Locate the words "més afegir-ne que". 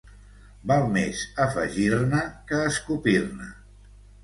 0.95-2.65